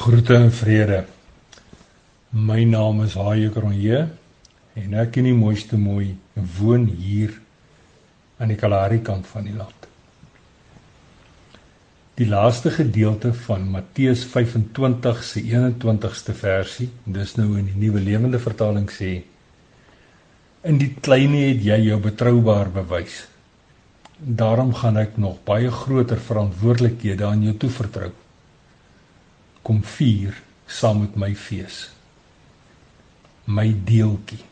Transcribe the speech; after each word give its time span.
Groete 0.00 0.32
en 0.34 0.48
vrede. 0.48 1.02
My 2.32 2.62
naam 2.64 3.02
is 3.04 3.18
Haie 3.20 3.50
Kronje 3.52 3.98
en 4.80 4.94
ek 4.96 5.18
in 5.20 5.26
die 5.28 5.34
mooiste 5.36 5.76
mooi 5.76 6.14
woon 6.56 6.86
hier 6.88 7.34
aan 8.40 8.48
die 8.48 8.56
Kalahari 8.62 9.02
kant 9.04 9.28
van 9.28 9.44
die 9.44 9.52
land. 9.52 9.84
Die 12.16 12.28
laaste 12.30 12.72
gedeelte 12.78 13.34
van 13.42 13.66
Matteus 13.74 14.22
25 14.32 15.20
se 15.32 15.44
21ste 15.44 16.36
versie, 16.38 16.88
dis 17.04 17.36
nou 17.36 17.50
in 17.60 17.68
die 17.68 17.76
Nuwe 17.84 18.00
Lewende 18.00 18.40
Vertaling 18.40 18.88
sê: 18.96 19.10
In 20.64 20.80
die 20.80 20.94
klein 20.96 21.36
het 21.42 21.60
jy 21.68 21.76
jou 21.90 22.00
betroubaar 22.08 22.72
bewys. 22.80 23.20
Daarom 24.16 24.72
gaan 24.80 24.96
ek 25.04 25.20
nog 25.20 25.44
baie 25.44 25.68
groter 25.84 26.24
verantwoordelikhede 26.32 27.28
aan 27.28 27.44
jou 27.50 27.56
toevertrou 27.66 28.14
kom 29.62 29.82
vier 29.84 30.36
saam 30.70 31.02
met 31.02 31.16
my 31.16 31.34
fees. 31.34 31.88
My 33.50 33.66
deeltjie. 33.86 34.42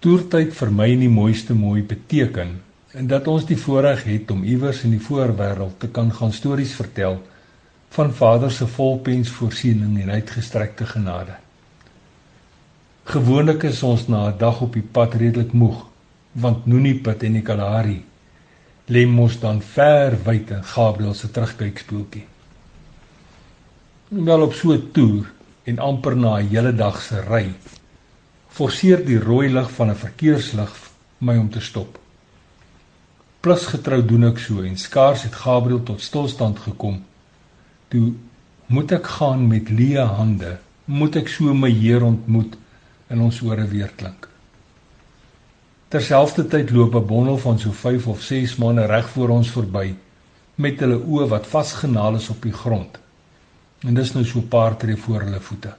Toertyd 0.00 0.54
vir 0.54 0.72
my 0.72 0.86
in 0.94 1.02
die 1.04 1.12
mooiste 1.12 1.54
mooi 1.56 1.82
beteken 1.82 2.56
en 2.96 3.08
dat 3.10 3.28
ons 3.28 3.44
die 3.48 3.58
voorreg 3.60 4.04
het 4.08 4.30
om 4.32 4.44
iewers 4.44 4.84
in 4.86 4.94
die 4.94 5.02
voorwêreld 5.02 5.80
te 5.82 5.90
kan 5.92 6.12
gaan 6.12 6.32
stories 6.32 6.74
vertel 6.78 7.18
van 7.96 8.12
Vader 8.14 8.52
se 8.52 8.66
volpens 8.66 9.28
voorsiening 9.32 9.98
en 10.02 10.10
uitgestrekte 10.10 10.86
genade. 10.86 11.36
Gewoonlik 13.06 13.62
is 13.68 13.82
ons 13.82 14.08
na 14.08 14.28
'n 14.28 14.38
dag 14.38 14.60
op 14.60 14.72
die 14.72 14.82
pad 14.82 15.14
redelik 15.14 15.52
moeg, 15.52 15.86
want 16.32 16.66
Noonipit 16.66 17.22
en 17.22 17.32
die 17.32 17.42
Kalahari 17.42 18.02
lê 18.86 19.06
mos 19.06 19.40
dan 19.40 19.60
ver 19.62 20.14
wyd 20.24 20.50
in 20.50 20.64
Gabriel 20.64 21.14
se 21.14 21.30
terugkykspoeltjie. 21.30 22.24
Wel 24.08 24.42
op 24.42 24.54
so 24.54 24.72
'n 24.72 24.90
toer 24.92 25.26
en 25.64 25.78
amper 25.78 26.16
na 26.16 26.38
'n 26.38 26.48
hele 26.48 26.72
dag 26.72 27.02
se 27.02 27.20
ry, 27.20 27.54
forceer 28.48 29.04
die 29.04 29.18
rooi 29.18 29.48
lig 29.48 29.70
van 29.70 29.90
'n 29.90 30.02
verkeerslig 30.04 30.72
my 31.18 31.36
om 31.36 31.50
te 31.50 31.60
stop. 31.60 31.98
Plus 33.40 33.66
getrou 33.66 34.02
doen 34.02 34.24
ek 34.24 34.38
so 34.38 34.62
en 34.62 34.76
skaars 34.76 35.22
het 35.22 35.34
Gabriel 35.34 35.82
tot 35.82 36.00
stilstand 36.00 36.58
gekom. 36.58 37.04
Toe 37.88 38.12
moet 38.66 38.92
ek 38.92 39.06
gaan 39.06 39.48
met 39.48 39.68
leë 39.70 40.06
hande, 40.18 40.58
moet 40.84 41.16
ek 41.16 41.28
so 41.28 41.54
my 41.54 41.70
Heer 41.70 42.02
ontmoet 42.02 42.56
in 43.10 43.20
ons 43.20 43.42
ore 43.42 43.66
weer 43.66 43.92
klink. 43.96 44.28
Terselfdertyd 45.88 46.70
loop 46.70 46.94
'n 46.94 47.06
bondel 47.06 47.38
van 47.38 47.58
so 47.58 47.72
5 47.72 48.06
of 48.06 48.22
6 48.22 48.56
manne 48.56 48.86
reg 48.86 49.08
voor 49.08 49.28
ons 49.28 49.50
verby 49.50 49.94
met 50.54 50.80
hulle 50.80 50.96
oë 50.98 51.28
wat 51.28 51.46
vasgenaal 51.46 52.16
is 52.16 52.28
op 52.28 52.42
die 52.42 52.52
grond. 52.52 52.98
En 53.80 53.94
dis 53.94 54.12
nou 54.12 54.24
so 54.24 54.38
'n 54.38 54.48
paar 54.48 54.76
tree 54.76 54.96
voor 54.96 55.20
hulle 55.20 55.40
voete. 55.40 55.74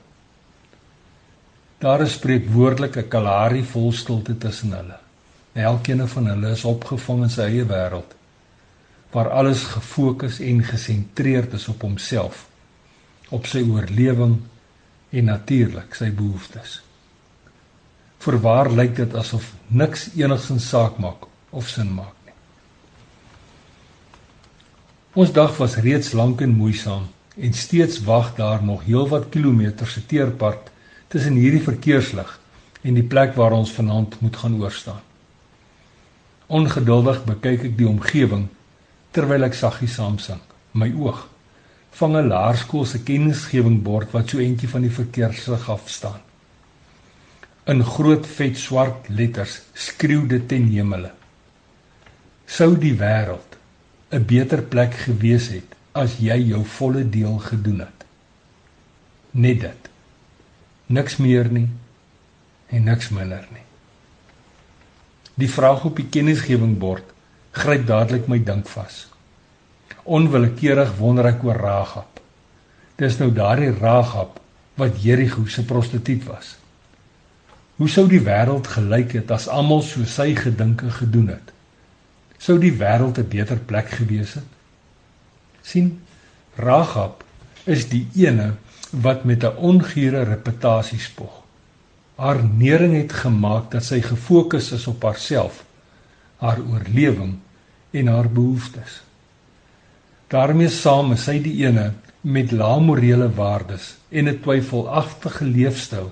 Daar 1.78 2.02
is 2.02 2.14
spreekwoordelike 2.14 3.04
kalari 3.04 3.64
vol 3.64 3.92
stilte 3.92 4.38
tussen 4.38 4.72
hulle. 4.72 4.98
Elkeen 5.54 6.08
van 6.08 6.28
hulle 6.28 6.52
is 6.52 6.64
opgevang 6.64 7.24
in 7.24 7.30
sy 7.30 7.42
eie 7.42 7.66
wêreld 7.66 8.16
waar 9.12 9.30
alles 9.30 9.64
gefokus 9.64 10.40
en 10.40 10.64
gesentreerd 10.64 11.54
is 11.54 11.68
op 11.68 11.82
homself, 11.82 12.48
op 13.30 13.46
sy 13.46 13.64
oorlewing 13.64 14.36
en 15.10 15.26
natuurlik 15.26 15.96
sy 15.96 16.12
behoeftes. 16.12 16.82
Voorwaar 18.18 18.72
lyk 18.72 18.96
dit 18.96 19.14
asof 19.16 19.54
niks 19.68 20.10
enigsins 20.16 20.70
saak 20.70 20.98
maak 20.98 21.28
of 21.50 21.70
sin 21.70 21.94
maak 21.94 22.16
nie. 22.26 22.34
Ons 25.14 25.32
dag 25.32 25.54
was 25.58 25.78
reeds 25.86 26.12
lank 26.18 26.42
en 26.42 26.58
moeisaam 26.58 27.08
en 27.38 27.54
steeds 27.54 28.02
wag 28.04 28.34
daar 28.36 28.64
nog 28.64 28.84
heelwat 28.86 29.30
kilometers 29.30 29.94
se 29.94 30.06
teerpad 30.06 30.72
tussen 31.08 31.38
hierdie 31.38 31.64
verkeerslig 31.64 32.40
en 32.82 32.98
die 32.98 33.06
plek 33.06 33.36
waar 33.36 33.56
ons 33.58 33.72
vanaand 33.72 34.20
moet 34.22 34.36
gaan 34.36 34.60
oorstaan. 34.62 35.02
Ongeduldig 36.48 37.24
bekyk 37.28 37.66
ek 37.72 37.78
die 37.80 37.88
omgewing 37.90 38.48
terwyl 39.16 39.48
ek 39.48 39.58
saggies 39.58 39.98
saamsing. 40.00 40.40
My 40.72 40.90
oog 40.96 41.26
vang 42.00 42.16
'n 42.18 42.30
laerskool 42.30 42.86
se 42.86 43.00
kennisgewingbord 43.04 44.12
wat 44.12 44.30
so 44.30 44.38
entjie 44.40 44.70
van 44.70 44.82
die 44.82 44.94
verkeerslig 44.94 45.70
af 45.70 45.90
staan. 45.90 46.22
In 47.68 47.84
groot 47.84 48.24
vet 48.32 48.56
swart 48.56 49.10
letters 49.12 49.58
skreeu 49.76 50.22
dit 50.32 50.46
ten 50.48 50.70
hemele. 50.72 51.10
Sou 52.48 52.70
die 52.80 52.94
wêreld 52.96 53.58
'n 54.16 54.24
beter 54.26 54.62
plek 54.74 54.94
gewees 54.96 55.50
het 55.52 55.74
as 55.92 56.14
jy 56.24 56.38
jou 56.48 56.62
volle 56.64 57.02
deel 57.04 57.36
gedoen 57.44 57.80
het. 57.84 58.06
Net 59.32 59.60
dit. 59.62 59.90
Niks 60.88 61.18
meer 61.18 61.52
nie 61.52 61.68
en 62.70 62.84
niks 62.84 63.10
minder 63.10 63.44
nie. 63.52 63.66
Die 65.36 65.50
vraag 65.50 65.84
op 65.86 65.96
die 66.00 66.08
kennisgewingbord 66.08 67.04
gryp 67.52 67.84
dadelik 67.88 68.28
my 68.28 68.40
dink 68.40 68.68
vas. 68.68 69.08
Onwillekeurig 70.04 70.96
wonder 71.02 71.26
ek 71.26 71.44
oor 71.44 71.60
Ragab. 71.60 72.22
Dis 72.96 73.20
nou 73.20 73.30
daardie 73.32 73.76
Ragab 73.76 74.40
wat 74.76 75.04
Jerigo 75.04 75.46
se 75.46 75.66
prostituut 75.66 76.24
was. 76.24 76.56
Hoe 77.78 77.90
sou 77.90 78.08
die 78.10 78.24
wêreld 78.26 78.68
gelyk 78.74 79.12
het 79.20 79.32
as 79.32 79.46
almal 79.54 79.84
so 79.86 80.06
sy 80.10 80.32
gedinke 80.36 80.90
gedoen 80.90 81.28
het? 81.30 81.52
Sou 82.42 82.58
die 82.58 82.74
wêreld 82.74 83.20
'n 83.22 83.30
beter 83.30 83.60
plek 83.70 83.90
gewees 84.00 84.34
het? 84.34 84.50
sien 85.62 86.02
Rahab 86.56 87.24
is 87.66 87.90
die 87.90 88.08
ene 88.16 88.56
wat 88.92 89.26
met 89.30 89.44
'n 89.44 89.58
ongure 89.70 90.24
reputasie 90.24 91.00
spog. 91.00 91.44
Haar 92.16 92.44
nering 92.44 92.96
het 92.96 93.14
gemaak 93.14 93.72
dat 93.72 93.84
sy 93.84 94.02
gefokus 94.02 94.72
is 94.72 94.88
op 94.88 95.04
haarself, 95.04 95.64
haar 96.38 96.60
oorlewing 96.60 97.38
en 97.92 98.08
haar 98.08 98.30
behoeftes. 98.30 99.02
daarmee 100.28 100.70
saam 100.70 101.12
is 101.12 101.24
sy 101.24 101.42
die 101.42 101.66
ene 101.66 101.94
met 102.22 102.52
lae 102.52 102.80
morele 102.80 103.30
waardes 103.34 103.96
en 104.10 104.28
'n 104.28 104.40
twyfelagtige 104.42 105.46
leefstyl 105.46 106.12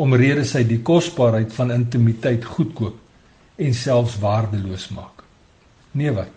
omrede 0.00 0.44
hy 0.48 0.62
die 0.64 0.80
kosbaarheid 0.86 1.52
van 1.56 1.72
intimiteit 1.74 2.44
goedkoop 2.44 3.60
en 3.60 3.74
selfs 3.76 4.16
waardeloos 4.22 4.88
maak. 4.96 5.24
Nee 5.92 6.12
wat? 6.16 6.32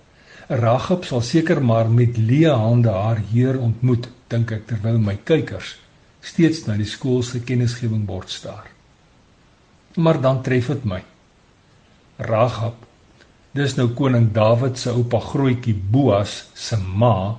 Ragab 0.50 1.06
sal 1.07 1.24
seker 1.24 1.62
maar 1.63 1.88
met 1.90 2.18
leë 2.19 2.52
hande 2.59 2.91
haar 2.91 3.22
Heer 3.31 3.59
ontmoet, 3.63 4.09
dink 4.28 4.52
ek 4.52 4.68
terwyl 4.68 5.00
my 5.00 5.16
kykers 5.23 5.78
steeds 6.23 6.63
na 6.68 6.78
die 6.79 6.88
skool 6.88 7.23
se 7.23 7.41
kennisgewing 7.44 8.06
bord 8.07 8.31
staar. 8.31 8.69
Maar 10.00 10.22
dan 10.23 10.41
tref 10.44 10.69
dit 10.72 10.85
my. 10.88 11.02
Ragab, 12.23 12.78
dis 13.53 13.75
nou 13.78 13.90
koning 13.97 14.29
Dawid 14.34 14.79
se 14.79 14.94
oupa 14.94 15.19
grootjie 15.22 15.75
Boas 15.75 16.44
se 16.56 16.79
ma 16.79 17.35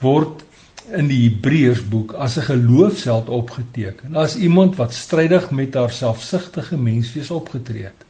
word 0.00 0.45
in 0.94 1.08
die 1.10 1.22
Hebreërsboek 1.28 2.12
as 2.12 2.36
'n 2.38 2.46
geloofsheld 2.46 3.28
opgeteken. 3.28 4.14
As 4.14 4.36
iemand 4.36 4.76
wat 4.76 4.94
strydig 4.94 5.50
met 5.50 5.74
haar 5.74 5.90
selfsugtige 5.90 6.76
menswees 6.76 7.30
opgetree 7.30 7.84
het. 7.84 8.04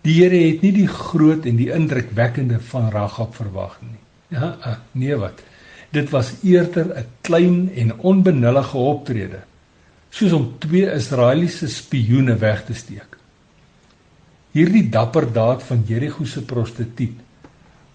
Die 0.00 0.22
Here 0.22 0.38
het 0.52 0.62
nie 0.62 0.72
die 0.72 0.88
groot 0.88 1.44
en 1.44 1.56
die 1.56 1.72
indrukwekkende 1.72 2.60
van 2.60 2.90
Ragab 2.90 3.34
verwag 3.34 3.78
nie. 3.82 3.98
Ja, 4.28 4.56
eh, 4.62 4.76
nee 4.92 5.16
wat. 5.16 5.42
Dit 5.90 6.10
was 6.10 6.32
eerder 6.42 6.96
'n 6.96 7.06
klein 7.20 7.70
en 7.74 7.98
onbenullige 7.98 8.76
optrede, 8.76 9.40
soos 10.10 10.32
om 10.32 10.54
twee 10.58 10.92
Israeliese 10.92 11.68
spioene 11.68 12.36
weg 12.36 12.64
te 12.64 12.74
steek. 12.74 13.16
Hierdie 14.50 14.88
dapper 14.88 15.32
daad 15.32 15.62
van 15.62 15.84
Jerigo 15.86 16.24
se 16.24 16.42
prostituut 16.42 17.18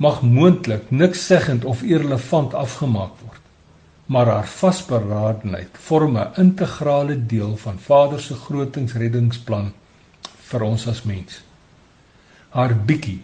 mag 0.04 0.22
moontlik 0.22 0.90
niks 0.92 1.26
seggend 1.30 1.66
of 1.66 1.84
irrelevant 1.84 2.54
afgemaak 2.54 3.16
word. 3.24 3.42
Maar 4.12 4.32
haar 4.36 4.48
vasberadenheid 4.48 5.78
vorm 5.88 6.18
'n 6.18 6.34
integrale 6.46 7.18
deel 7.26 7.58
van 7.58 7.80
Vader 7.80 8.20
se 8.20 8.36
grootingsreddingsplan 8.36 9.72
vir 10.50 10.62
ons 10.62 10.88
as 10.88 11.04
mens. 11.04 11.44
Haar 12.50 12.76
bietjie 12.76 13.22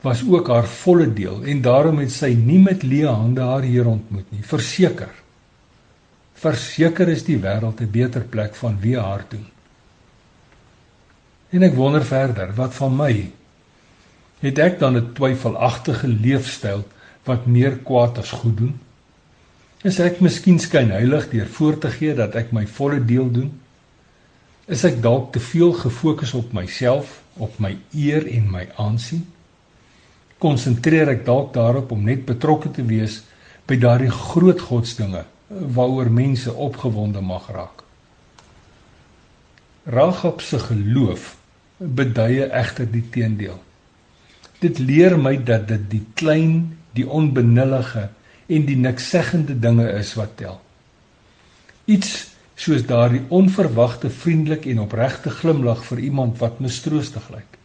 was 0.00 0.22
ook 0.28 0.48
haar 0.48 0.66
volle 0.66 1.12
deel 1.12 1.42
en 1.42 1.62
daarom 1.62 1.98
het 1.98 2.12
sy 2.12 2.34
nie 2.34 2.58
met 2.58 2.82
leë 2.82 3.08
hande 3.08 3.40
haar 3.40 3.62
Heer 3.62 3.86
ontmoet 3.86 4.30
nie. 4.30 4.42
Verseker. 4.42 5.14
Verseker 6.34 7.08
is 7.08 7.24
die 7.24 7.38
wêreld 7.38 7.80
'n 7.80 7.90
beter 7.90 8.22
plek 8.22 8.54
van 8.54 8.76
wie 8.80 8.98
haar 8.98 9.24
doen. 9.28 9.46
En 11.50 11.62
ek 11.62 11.74
wonder 11.74 12.04
verder, 12.04 12.54
wat 12.54 12.74
van 12.74 12.96
my? 12.96 13.30
Het 14.44 14.58
ek 14.60 14.78
dan 14.78 14.96
'n 14.96 15.12
twyfelagtige 15.16 16.08
leefstyl 16.08 16.84
wat 17.24 17.46
meer 17.46 17.78
kwaad 17.78 18.18
as 18.18 18.30
goed 18.30 18.56
doen? 18.56 18.74
Is 19.82 19.98
ek 19.98 20.20
miskien 20.20 20.58
skynheilig 20.58 21.30
deur 21.30 21.46
voor 21.46 21.78
te 21.78 21.90
gee 21.90 22.14
dat 22.14 22.34
ek 22.34 22.52
my 22.52 22.66
volle 22.66 23.04
deel 23.04 23.30
doen? 23.30 23.60
Is 24.66 24.84
ek 24.84 25.02
dalk 25.02 25.32
te 25.32 25.40
veel 25.40 25.72
gefokus 25.72 26.34
op 26.34 26.52
myself, 26.52 27.22
op 27.36 27.58
my 27.58 27.76
eer 27.92 28.26
en 28.26 28.50
my 28.50 28.68
aansien? 28.76 29.26
Konsentreer 30.38 31.08
ek 31.08 31.24
dalk 31.24 31.52
daarop 31.54 31.90
om 31.90 32.04
net 32.04 32.24
betrokke 32.24 32.70
te 32.70 32.84
wees 32.84 33.22
by 33.66 33.76
daardie 33.76 34.10
groot 34.10 34.60
godsdinge 34.60 35.24
waaroor 35.48 36.10
mense 36.10 36.52
opgewonde 36.52 37.20
mag 37.20 37.48
raak. 37.48 37.84
Rahab 39.84 40.40
se 40.40 40.58
geloof 40.58 41.36
beduie 41.78 42.44
egter 42.44 42.90
die 42.92 43.08
teendeel. 43.10 43.60
Dit 44.64 44.78
leer 44.80 45.18
my 45.20 45.36
dat 45.44 45.68
dit 45.68 45.88
die 45.90 46.04
klein, 46.16 46.78
die 46.96 47.04
onbenullige 47.04 48.08
en 48.46 48.68
die 48.68 48.78
niksegende 48.80 49.56
dinge 49.60 49.90
is 49.98 50.14
wat 50.16 50.38
tel. 50.40 50.60
Iets 51.84 52.14
soos 52.54 52.84
daardie 52.86 53.24
onverwagte 53.28 54.10
vriendelik 54.10 54.64
en 54.70 54.84
opregte 54.86 55.30
glimlag 55.30 55.82
vir 55.84 56.00
iemand 56.08 56.38
wat 56.40 56.62
mistroostig 56.64 57.26
lyk. 57.34 57.58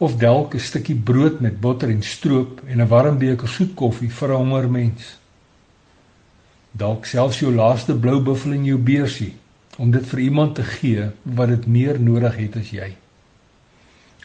Of 0.00 0.16
dalk 0.16 0.54
'n 0.54 0.60
stukkie 0.60 0.96
brood 0.96 1.40
met 1.40 1.60
botter 1.60 1.88
en 1.88 2.02
stroop 2.02 2.60
en 2.66 2.80
'n 2.80 2.88
warm 2.88 3.18
beker 3.18 3.48
soet 3.48 3.74
koffie 3.74 4.10
vir 4.10 4.28
'n 4.28 4.36
honger 4.36 4.70
mens. 4.70 5.18
Dalk 6.72 7.04
selfs 7.06 7.38
jou 7.40 7.54
laaste 7.54 7.94
blou 7.94 8.20
buffel 8.20 8.52
in 8.52 8.64
jou 8.64 8.78
beursie 8.78 9.34
om 9.78 9.90
dit 9.90 10.06
vir 10.06 10.20
iemand 10.20 10.54
te 10.54 10.62
gee 10.62 11.10
wat 11.22 11.48
dit 11.48 11.66
meer 11.66 12.00
nodig 12.00 12.36
het 12.36 12.56
as 12.56 12.70
jy. 12.70 12.96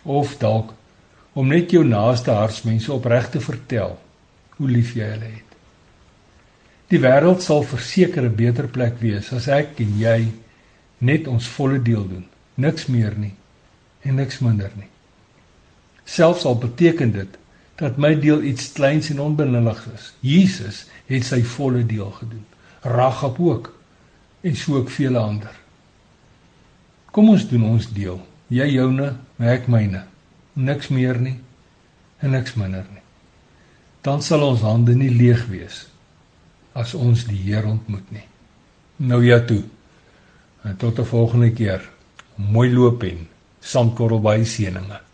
Of 0.04 0.38
dalk 0.38 0.74
om 1.35 1.47
net 1.51 1.73
jou 1.75 1.83
naaste 1.83 2.31
hartsmense 2.31 2.91
opreg 2.93 3.27
te 3.33 3.41
vertel 3.43 3.97
hoe 4.55 4.69
lief 4.71 4.93
jy 4.95 5.07
hulle 5.11 5.31
het. 5.33 5.55
Die 6.93 7.01
wêreld 7.03 7.43
sal 7.43 7.65
verseker 7.67 8.23
'n 8.23 8.35
beter 8.35 8.67
plek 8.67 9.01
wees 9.01 9.33
as 9.33 9.47
ek 9.47 9.79
en 9.83 9.97
jy 9.99 10.31
net 10.99 11.27
ons 11.27 11.47
volle 11.57 11.81
deel 11.81 12.07
doen. 12.07 12.25
Niks 12.55 12.87
meer 12.87 13.17
nie 13.17 13.33
en 14.01 14.15
niks 14.15 14.39
minder 14.39 14.71
nie. 14.75 14.89
Selfs 16.05 16.45
al 16.45 16.57
beteken 16.57 17.11
dit 17.11 17.37
dat 17.75 17.97
my 17.97 18.13
deel 18.15 18.41
iets 18.41 18.71
kleins 18.71 19.09
en 19.09 19.19
onbenullig 19.19 19.87
is. 19.93 20.13
Jesus 20.19 20.85
het 21.05 21.25
sy 21.25 21.41
volle 21.43 21.83
deel 21.85 22.11
gedoen. 22.11 22.45
Ragap 22.81 23.39
ook 23.39 23.73
en 24.41 24.55
so 24.55 24.75
ook 24.75 24.89
vele 24.89 25.19
ander. 25.19 25.51
Kom 27.11 27.29
ons 27.29 27.47
doen 27.49 27.63
ons 27.63 27.93
deel. 27.93 28.21
Jy 28.47 28.67
joune, 28.75 29.15
ek 29.39 29.67
myne. 29.67 30.05
Niks 30.56 30.90
meer 30.90 31.19
nie 31.19 31.40
en 32.24 32.31
niks 32.31 32.56
minder 32.56 32.86
nie. 32.92 33.04
Dan 34.02 34.22
sal 34.24 34.44
ons 34.46 34.63
hande 34.63 34.96
nie 34.96 35.12
leeg 35.12 35.46
wees 35.52 35.86
as 36.75 36.94
ons 36.96 37.25
die 37.28 37.40
Here 37.40 37.68
ontmoet 37.68 38.12
nie. 38.12 38.25
Nou 39.07 39.22
ja 39.24 39.40
toe. 39.40 39.63
En 40.63 40.78
tot 40.78 41.00
'n 41.00 41.06
volgende 41.06 41.52
keer. 41.52 41.81
Mooi 42.36 42.74
loop 42.74 43.04
en 43.04 43.28
sandkorrel 43.60 44.22
by 44.22 44.44
seëninge. 44.44 45.05